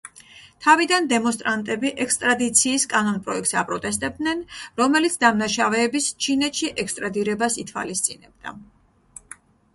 თავიდან 0.67 1.09
დემონსტრანტები 1.09 1.91
ექსტრადიციის 2.05 2.85
კანონპროექტს 2.93 3.53
აპროტესტებდნენ, 3.61 4.41
რომელიც 4.83 5.19
დამნაშავეების 5.27 6.09
ჩინეთში 6.27 6.73
ექსტრადირებას 6.87 7.61
ითვალისწინებდა. 7.67 8.59